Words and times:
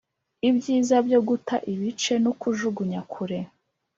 ibyiza 0.49 0.95
byo 1.07 1.19
guta 1.27 1.55
ibice 1.73 2.13
nukujugunya 2.23 3.01
kure 3.11 3.39